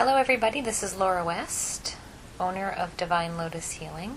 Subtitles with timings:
[0.00, 0.62] Hello, everybody.
[0.62, 1.94] This is Laura West,
[2.40, 4.16] owner of Divine Lotus Healing.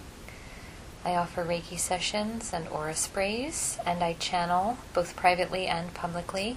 [1.04, 6.56] I offer Reiki sessions and aura sprays, and I channel, both privately and publicly,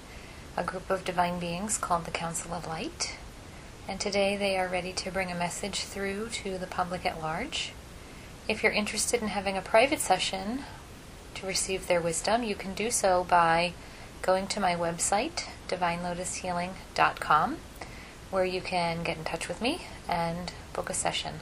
[0.56, 3.16] a group of divine beings called the Council of Light.
[3.88, 7.72] And today they are ready to bring a message through to the public at large.
[8.46, 10.62] If you're interested in having a private session
[11.34, 13.72] to receive their wisdom, you can do so by
[14.22, 17.56] going to my website, divinelotushealing.com
[18.30, 21.40] where you can get in touch with me and book a session.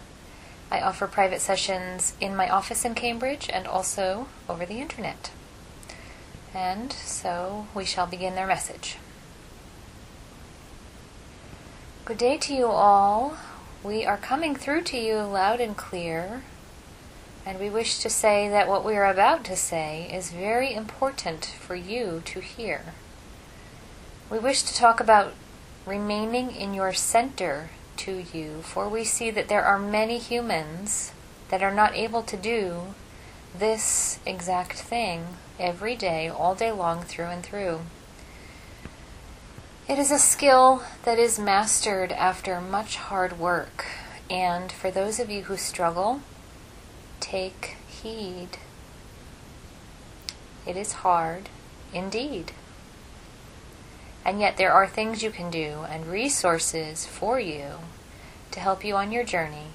[0.71, 5.31] I offer private sessions in my office in Cambridge and also over the internet.
[6.55, 8.97] And so we shall begin their message.
[12.05, 13.37] Good day to you all.
[13.83, 16.43] We are coming through to you loud and clear,
[17.47, 21.45] and we wish to say that what we are about to say is very important
[21.45, 22.95] for you to hear.
[24.31, 25.35] We wish to talk about
[25.87, 31.13] remaining in your center to you, for we see that there are many humans
[31.49, 32.95] that are not able to do
[33.57, 35.27] this exact thing
[35.59, 37.81] every day, all day long, through and through.
[39.87, 43.85] It is a skill that is mastered after much hard work,
[44.31, 46.21] and for those of you who struggle,
[47.21, 48.59] take heed.
[50.67, 51.51] It is hard
[51.93, 52.53] indeed.
[54.25, 57.81] And yet, there are things you can do and resources for you
[58.53, 59.69] to help you on your journey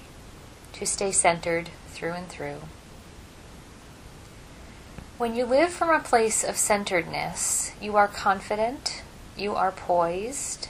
[0.72, 2.62] to stay centered through and through.
[5.18, 9.02] When you live from a place of centeredness, you are confident,
[9.36, 10.68] you are poised,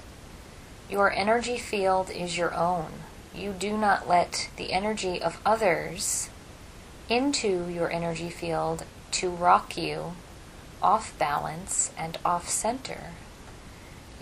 [0.91, 3.05] your energy field is your own.
[3.33, 6.31] You do not let the energy of others
[7.09, 10.15] into your energy field to rock you
[10.83, 13.13] off balance and off center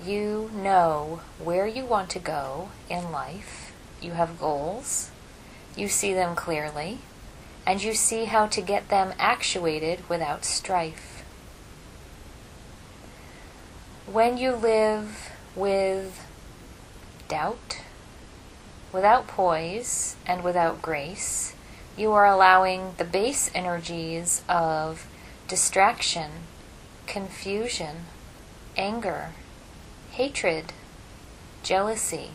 [0.04, 5.10] you know where you want to go in life, you have goals,
[5.76, 6.98] you see them clearly,
[7.66, 11.24] and you see how to get them actuated without strife.
[14.10, 16.26] When you live with
[17.28, 17.82] doubt,
[18.92, 21.54] without poise, and without grace,
[21.96, 25.06] you are allowing the base energies of
[25.46, 26.30] distraction,
[27.06, 28.06] confusion,
[28.76, 29.30] anger,
[30.18, 30.72] hatred,
[31.62, 32.30] jealousy,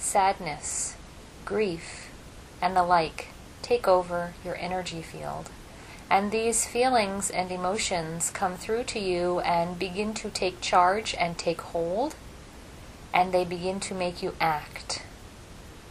[0.00, 0.96] sadness,
[1.44, 2.10] grief,
[2.60, 3.28] and the like
[3.62, 5.48] take over your energy field.
[6.10, 11.38] And these feelings and emotions come through to you and begin to take charge and
[11.38, 12.16] take hold,
[13.12, 15.00] and they begin to make you act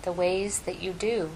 [0.01, 1.29] the ways that you do.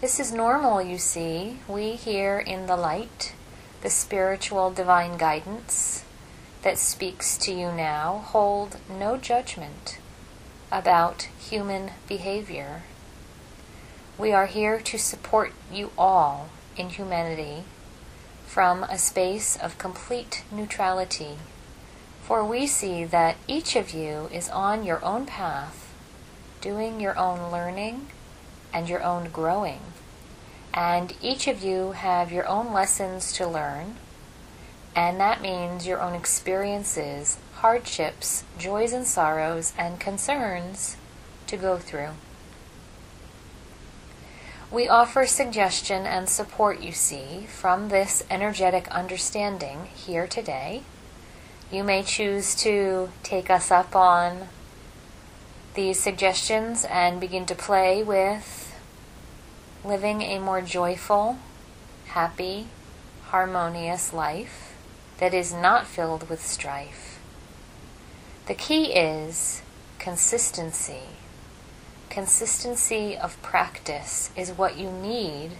[0.00, 1.58] This is normal, you see.
[1.66, 3.32] We here in the light,
[3.80, 6.04] the spiritual divine guidance,
[6.62, 9.98] that speaks to you now hold no judgment
[10.70, 12.84] about human behavior.
[14.16, 17.64] We are here to support you all in humanity
[18.46, 21.38] from a space of complete neutrality,
[22.22, 25.92] for we see that each of you is on your own path,
[26.60, 28.08] doing your own learning
[28.72, 29.80] and your own growing.
[30.72, 33.96] And each of you have your own lessons to learn
[34.94, 40.96] and that means your own experiences, hardships, joys and sorrows, and concerns
[41.46, 42.10] to go through.
[44.70, 50.82] We offer suggestion and support, you see, from this energetic understanding here today.
[51.70, 54.48] You may choose to take us up on
[55.74, 58.74] these suggestions and begin to play with
[59.84, 61.38] living a more joyful,
[62.08, 62.68] happy,
[63.24, 64.71] harmonious life
[65.22, 67.20] that is not filled with strife.
[68.46, 69.62] The key is
[70.00, 71.10] consistency.
[72.10, 75.52] Consistency of practice is what you need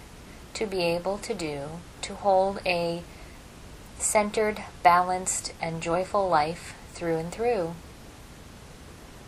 [0.55, 3.03] to be able to do to hold a
[3.97, 7.73] centered, balanced, and joyful life through and through.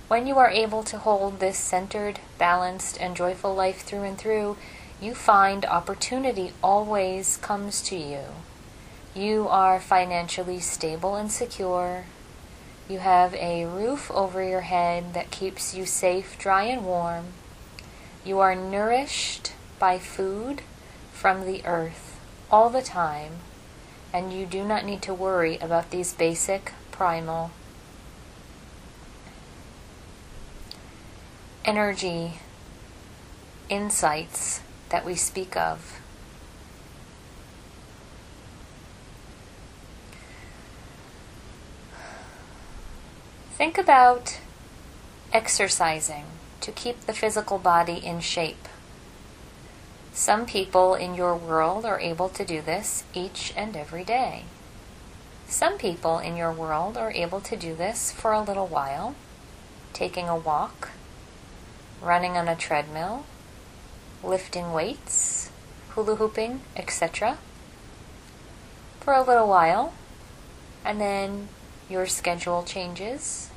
[0.09, 4.57] When you are able to hold this centered, balanced, and joyful life through and through,
[4.99, 8.19] you find opportunity always comes to you.
[9.15, 12.03] You are financially stable and secure.
[12.89, 17.27] You have a roof over your head that keeps you safe, dry, and warm.
[18.25, 20.63] You are nourished by food
[21.13, 22.19] from the earth
[22.51, 23.38] all the time,
[24.12, 27.51] and you do not need to worry about these basic primal
[31.63, 32.39] energy
[33.69, 34.59] insights
[34.89, 36.01] that we speak of.
[43.57, 44.37] Think about
[45.31, 46.25] exercising
[46.59, 48.67] to keep the physical body in shape.
[50.11, 54.43] Some people in your world are able to do this each and every day.
[55.47, 59.15] Some people in your world are able to do this for a little while,
[59.93, 60.89] taking a walk,
[62.01, 63.23] running on a treadmill,
[64.21, 65.49] lifting weights,
[65.91, 67.37] hula hooping, etc.
[68.99, 69.93] for a little while,
[70.83, 71.47] and then
[71.89, 73.49] your schedule changes,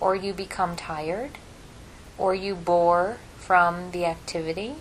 [0.00, 1.32] or you become tired,
[2.18, 4.74] or you bore from the activity,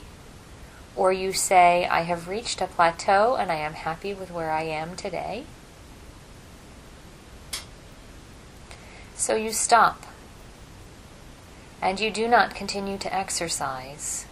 [0.95, 4.63] or you say, I have reached a plateau and I am happy with where I
[4.63, 5.43] am today.
[9.15, 10.05] So you stop
[11.81, 14.25] and you do not continue to exercise.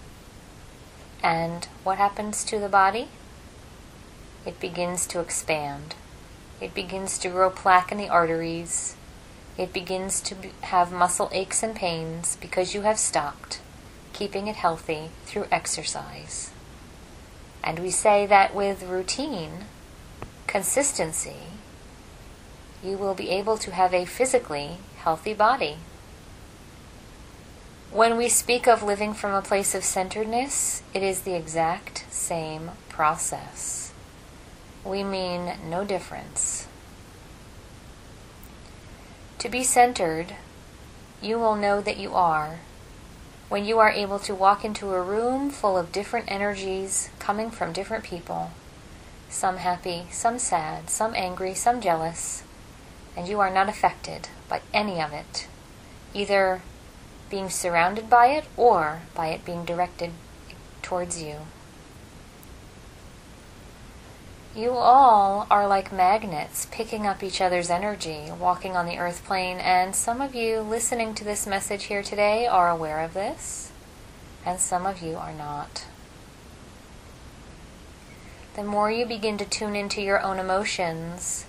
[1.21, 3.09] And what happens to the body?
[4.45, 5.95] It begins to expand.
[6.63, 8.95] It begins to grow plaque in the arteries.
[9.57, 13.59] It begins to have muscle aches and pains because you have stopped,
[14.13, 16.51] keeping it healthy through exercise.
[17.61, 19.65] And we say that with routine,
[20.47, 21.51] consistency,
[22.81, 25.79] you will be able to have a physically healthy body.
[27.91, 32.71] When we speak of living from a place of centeredness, it is the exact same
[32.87, 33.92] process.
[34.85, 36.67] We mean no difference.
[39.39, 40.35] To be centered,
[41.21, 42.59] you will know that you are
[43.53, 47.71] when you are able to walk into a room full of different energies coming from
[47.71, 48.49] different people,
[49.29, 52.41] some happy, some sad, some angry, some jealous,
[53.15, 55.45] and you are not affected by any of it,
[56.15, 56.63] either
[57.29, 60.11] being surrounded by it or by it being directed
[60.81, 61.41] towards you.
[64.55, 69.57] You all are like magnets picking up each other's energy, walking on the earth plane,
[69.57, 73.71] and some of you listening to this message here today are aware of this,
[74.45, 75.85] and some of you are not.
[78.55, 81.45] The more you begin to tune into your own emotions,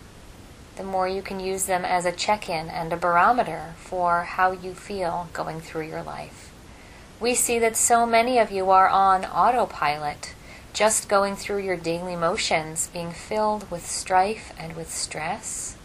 [0.77, 4.53] the more you can use them as a check in and a barometer for how
[4.53, 6.51] you feel going through your life.
[7.21, 10.35] We see that so many of you are on autopilot,
[10.75, 15.77] just going through your daily motions, being filled with strife and with stress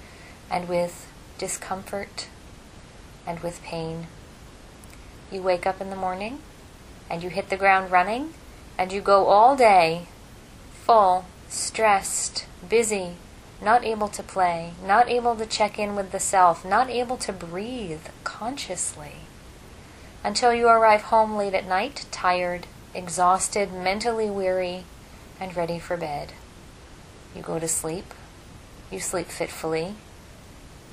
[0.50, 1.08] and with
[1.38, 2.28] discomfort
[3.26, 4.08] and with pain.
[5.32, 6.40] You wake up in the morning
[7.08, 8.34] and you hit the ground running
[8.80, 10.08] and you go all day
[10.72, 13.12] full, stressed, busy,
[13.62, 17.32] not able to play, not able to check in with the self, not able to
[17.32, 19.18] breathe consciously.
[20.24, 24.84] Until you arrive home late at night, tired, exhausted, mentally weary,
[25.40, 26.34] and ready for bed.
[27.36, 28.14] You go to sleep.
[28.92, 29.96] You sleep fitfully.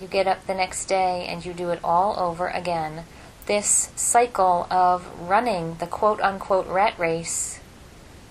[0.01, 3.05] You get up the next day and you do it all over again.
[3.47, 7.61] This cycle of running the quote unquote rat race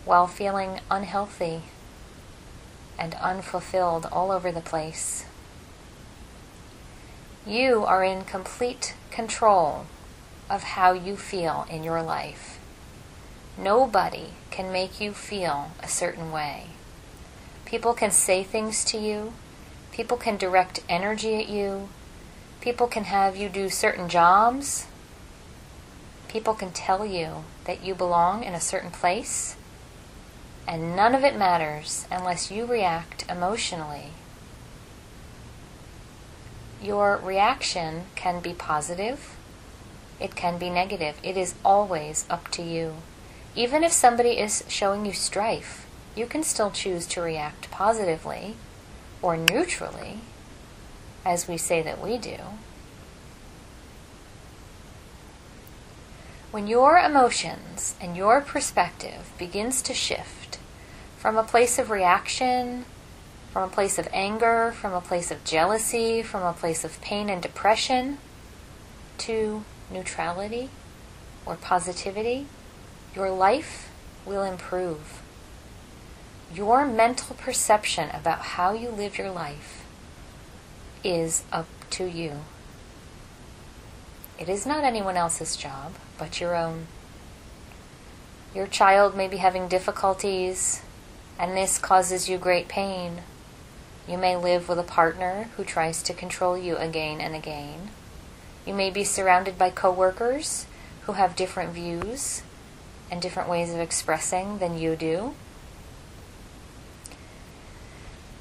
[0.03, 1.63] while feeling unhealthy
[2.99, 5.25] and unfulfilled all over the place.
[7.45, 9.87] You are in complete control
[10.49, 12.59] of how you feel in your life.
[13.57, 16.67] Nobody can make you feel a certain way.
[17.65, 19.33] People can say things to you,
[19.91, 21.89] people can direct energy at you,
[22.61, 24.87] people can have you do certain jobs,
[26.27, 29.55] people can tell you that you belong in a certain place
[30.67, 34.11] and none of it matters unless you react emotionally.
[36.81, 39.35] Your reaction can be positive,
[40.19, 41.17] it can be negative.
[41.23, 42.95] It is always up to you.
[43.55, 48.55] Even if somebody is showing you strife, you can still choose to react positively
[49.21, 50.19] or neutrally,
[51.23, 52.37] as we say that we do.
[56.51, 60.57] When your emotions and your perspective begins to shift
[61.17, 62.85] from a place of reaction,
[63.51, 67.29] from a place of anger, from a place of jealousy, from a place of pain
[67.29, 68.17] and depression,
[69.17, 70.69] to neutrality
[71.45, 72.47] or positivity,
[73.15, 73.89] your life
[74.25, 75.21] will improve.
[76.53, 79.85] Your mental perception about how you live your life
[81.03, 82.41] is up to you.
[84.37, 86.87] It is not anyone else's job but your own.
[88.53, 90.81] Your child may be having difficulties,
[91.37, 93.21] and this causes you great pain.
[94.07, 97.89] You may live with a partner who tries to control you again and again.
[98.65, 100.67] You may be surrounded by coworkers
[101.01, 102.41] who have different views
[103.09, 105.33] and different ways of expressing than you do.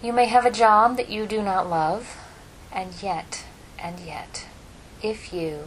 [0.02, 2.16] You may have a job that you do not love,
[2.70, 3.44] and yet,
[3.78, 4.46] and yet,
[5.02, 5.60] if you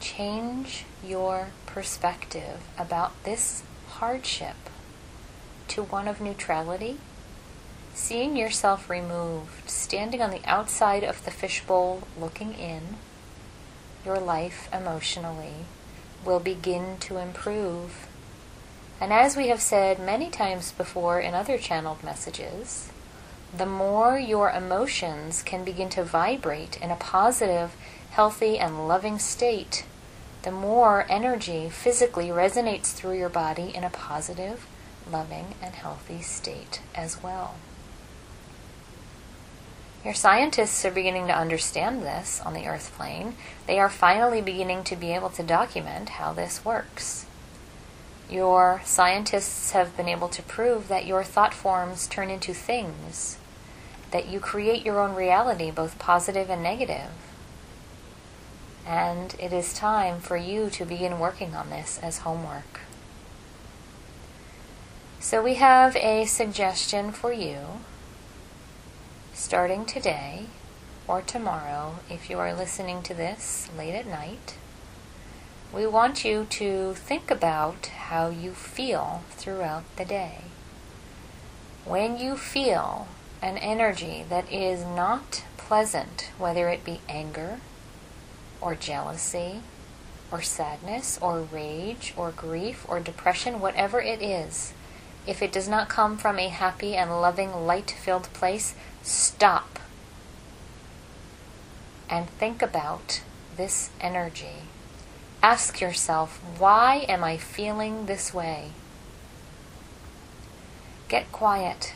[0.00, 4.56] change your perspective about this hardship
[5.68, 6.98] to one of neutrality,
[7.94, 12.96] seeing yourself removed, standing on the outside of the fishbowl looking in,
[14.04, 15.66] your life emotionally
[16.24, 18.06] will begin to improve.
[19.00, 22.90] And as we have said many times before in other channeled messages,
[23.56, 27.74] the more your emotions can begin to vibrate in a positive,
[28.10, 29.84] healthy, and loving state,
[30.42, 34.66] the more energy physically resonates through your body in a positive,
[35.10, 37.54] loving, and healthy state as well.
[40.04, 43.36] Your scientists are beginning to understand this on the earth plane.
[43.66, 47.26] They are finally beginning to be able to document how this works.
[48.28, 53.38] Your scientists have been able to prove that your thought forms turn into things
[54.10, 57.10] that you create your own reality, both positive and negative.
[58.86, 62.80] And it is time for you to begin working on this as homework.
[65.20, 67.58] So, we have a suggestion for you
[69.42, 70.46] starting today
[71.08, 74.56] or tomorrow, if you are listening to this late at night.
[75.74, 80.42] We want you to think about how you feel throughout the day.
[81.84, 83.08] When you feel
[83.42, 87.58] an energy that is not pleasant, whether it be anger
[88.60, 89.60] or jealousy
[90.30, 94.72] or sadness or rage or grief or depression, whatever it is,
[95.26, 99.78] if it does not come from a happy and loving, light filled place, stop
[102.12, 103.22] and think about
[103.56, 104.66] this energy.
[105.42, 108.72] Ask yourself, why am I feeling this way?
[111.08, 111.94] Get quiet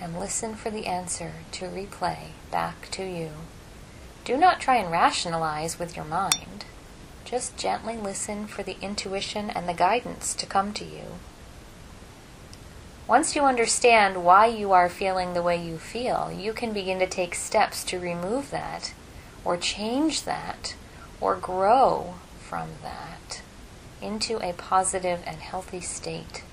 [0.00, 3.30] and listen for the answer to replay back to you.
[4.24, 6.66] Do not try and rationalize with your mind.
[7.24, 11.18] Just gently listen for the intuition and the guidance to come to you.
[13.08, 17.06] Once you understand why you are feeling the way you feel, you can begin to
[17.06, 18.92] take steps to remove that,
[19.46, 20.74] or change that,
[21.18, 23.40] or grow from that
[24.02, 26.44] into a positive and healthy state.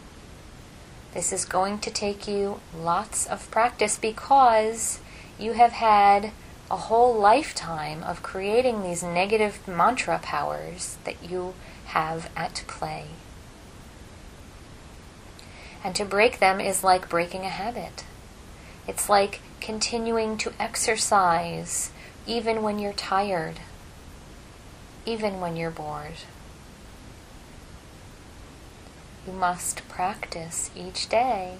[1.14, 5.00] This is going to take you lots of practice because
[5.38, 6.32] you have had
[6.72, 11.54] a whole lifetime of creating these negative mantra powers that you
[11.88, 13.08] have at play.
[15.86, 18.06] And to break them is like breaking a habit.
[18.88, 21.92] It's like continuing to exercise
[22.26, 23.60] even when you're tired,
[25.06, 26.26] even when you're bored.
[29.28, 31.58] You must practice each day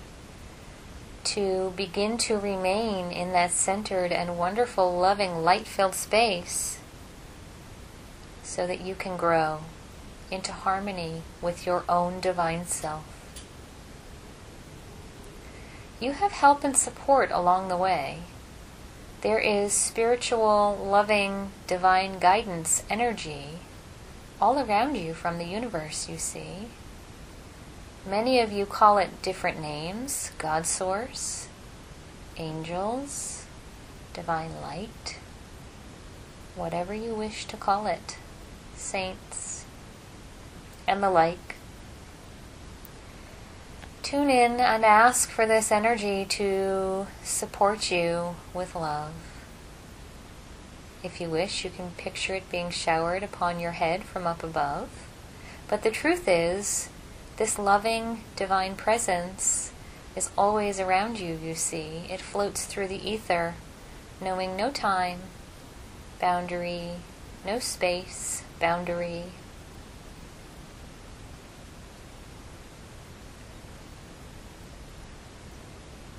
[1.26, 6.80] to begin to remain in that centered and wonderful, loving, light filled space
[8.42, 9.60] so that you can grow
[10.32, 13.15] into harmony with your own divine self.
[16.00, 18.20] You have help and support along the way.
[19.22, 23.60] There is spiritual, loving, divine guidance energy
[24.42, 26.68] all around you from the universe, you see.
[28.08, 31.48] Many of you call it different names God Source,
[32.38, 33.46] angels,
[34.14, 35.18] divine light,
[36.56, 38.18] whatever you wish to call it,
[38.76, 39.66] saints,
[40.88, 41.55] and the like.
[44.06, 49.16] Tune in and ask for this energy to support you with love.
[51.04, 54.90] If you wish, you can picture it being showered upon your head from up above.
[55.68, 56.90] But the truth is,
[57.38, 59.72] this loving divine presence
[60.16, 62.06] is always around you, you see.
[62.08, 63.56] It floats through the ether,
[64.22, 65.22] knowing no time,
[66.22, 66.98] boundary,
[67.44, 69.24] no space, boundary.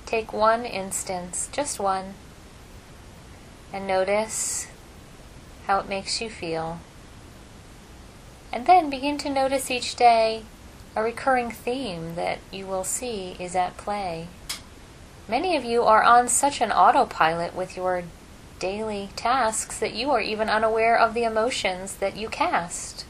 [0.07, 2.13] Take one instance, just one,
[3.73, 4.67] and notice
[5.65, 6.79] how it makes you feel.
[8.53, 10.43] And then begin to notice each day
[10.95, 14.29] a recurring theme that you will see is at play.
[15.27, 18.03] Many of you are on such an autopilot with your
[18.59, 23.03] daily tasks that you are even unaware of the emotions that you cast.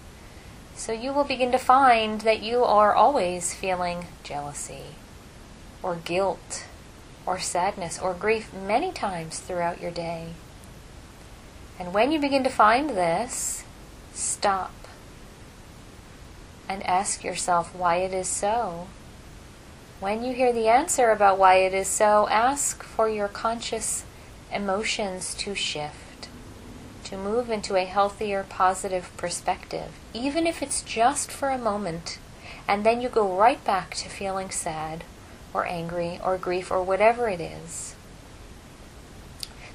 [0.75, 4.95] So you will begin to find that you are always feeling jealousy,
[5.83, 6.65] or guilt,
[7.27, 10.29] or sadness, or grief many times throughout your day.
[11.77, 13.65] And when you begin to find this,
[14.13, 14.73] stop
[16.69, 18.87] and ask yourself why it is so.
[19.99, 24.05] When you hear the answer about why it is so, ask for your conscious
[24.53, 26.29] emotions to shift,
[27.03, 32.19] to move into a healthier, positive perspective, even if it's just for a moment,
[32.67, 35.03] and then you go right back to feeling sad
[35.53, 37.95] or angry or grief or whatever it is.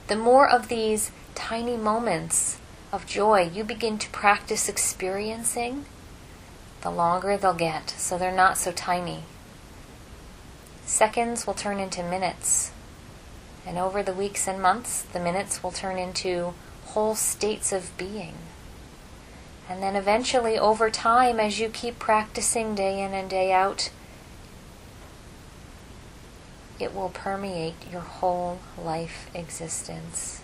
[0.09, 2.59] The more of these tiny moments
[2.93, 5.87] of joy you begin to practice experiencing,
[6.83, 9.25] the longer they'll get, so they're not so tiny.
[10.85, 12.73] Seconds will turn into minutes.
[13.67, 16.55] And over the weeks and months, the minutes will turn into
[16.87, 18.35] whole states of being.
[19.69, 23.91] And then eventually, over time, as you keep practicing day in and day out,
[26.83, 30.43] it will permeate your whole life existence.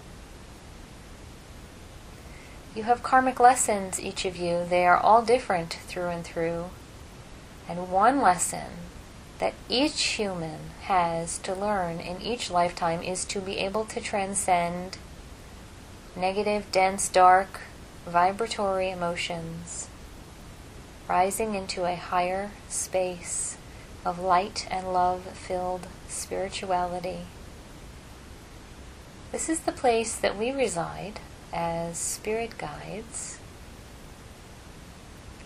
[2.74, 4.64] You have karmic lessons, each of you.
[4.68, 6.66] They are all different through and through.
[7.68, 8.70] And one lesson
[9.40, 14.98] that each human has to learn in each lifetime is to be able to transcend
[16.16, 17.60] negative, dense, dark,
[18.06, 19.88] vibratory emotions,
[21.08, 23.57] rising into a higher space
[24.04, 27.20] of light and love filled spirituality.
[29.32, 31.20] This is the place that we reside
[31.52, 33.38] as spirit guides.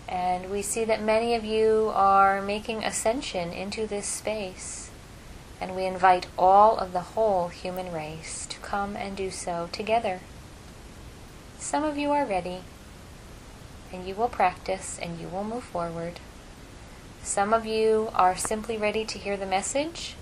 [0.07, 4.89] And we see that many of you are making ascension into this space.
[5.59, 10.19] And we invite all of the whole human race to come and do so together.
[11.57, 12.59] Some of you are ready,
[13.91, 16.19] and you will practice and you will move forward.
[17.23, 20.15] Some of you are simply ready to hear the message,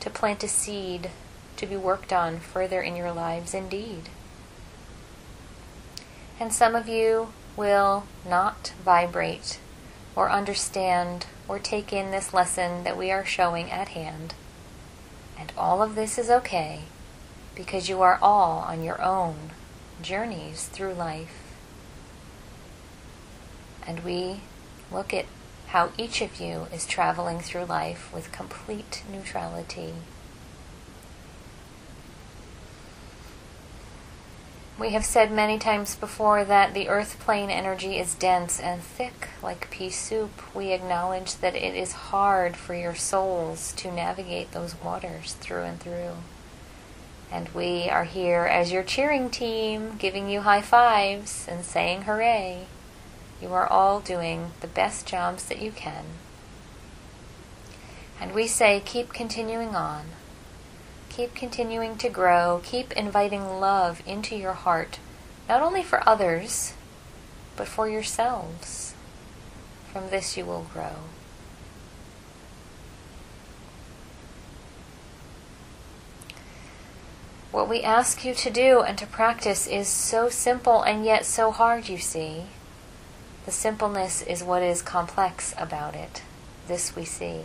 [0.00, 1.10] to plant a seed
[1.56, 4.08] to be worked on further in your lives indeed.
[6.40, 9.60] And some of you will not vibrate
[10.16, 14.34] or understand or take in this lesson that we are showing at hand.
[15.38, 16.80] And all of this is okay
[17.54, 19.50] because you are all on your own
[20.02, 21.54] journeys through life.
[23.86, 24.40] And we
[24.90, 25.26] look at
[25.70, 29.94] how each of you is traveling through life with complete neutrality
[34.80, 39.28] We have said many times before that the earth plane energy is dense and thick
[39.42, 40.30] like pea soup.
[40.54, 45.78] We acknowledge that it is hard for your souls to navigate those waters through and
[45.78, 46.14] through.
[47.30, 52.64] And we are here as your cheering team, giving you high fives and saying hooray.
[53.40, 56.04] You are all doing the best jobs that you can.
[58.20, 60.06] And we say, keep continuing on.
[61.08, 62.60] Keep continuing to grow.
[62.62, 64.98] Keep inviting love into your heart,
[65.48, 66.74] not only for others,
[67.56, 68.94] but for yourselves.
[69.92, 70.96] From this you will grow.
[77.50, 81.50] What we ask you to do and to practice is so simple and yet so
[81.50, 82.44] hard, you see.
[83.50, 86.22] The simpleness is what is complex about it.
[86.68, 87.40] This we see.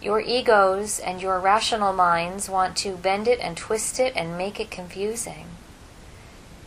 [0.00, 4.58] Your egos and your rational minds want to bend it and twist it and make
[4.58, 5.48] it confusing.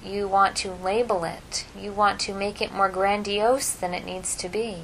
[0.06, 1.66] You want to label it.
[1.76, 4.84] You want to make it more grandiose than it needs to be.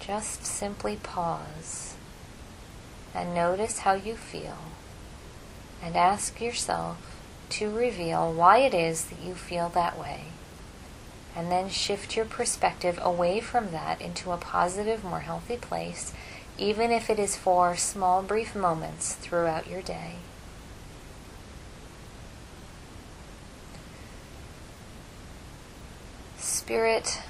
[0.00, 1.94] Just simply pause
[3.14, 4.58] and notice how you feel
[5.82, 10.33] and ask yourself to reveal why it is that you feel that way.
[11.36, 16.12] And then shift your perspective away from that into a positive, more healthy place
[16.58, 20.16] even if it is for small, brief moments throughout your day.
[26.38, 27.22] Spirit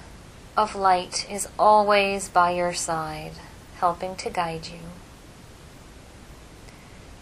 [0.56, 3.32] of light is always by your side,
[3.76, 4.80] helping to guide you.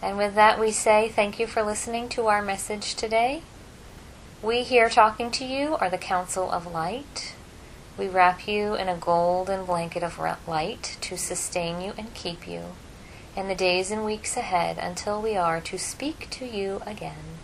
[0.02, 3.42] And with that, we say thank you for listening to our message today.
[4.42, 7.34] We here talking to you are the Council of Light.
[7.96, 12.72] We wrap you in a golden blanket of light to sustain you and keep you
[13.36, 17.38] in the days and weeks ahead until we are to speak to you again.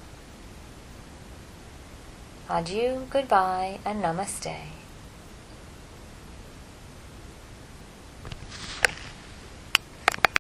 [2.51, 4.78] Adieu, goodbye, and namaste.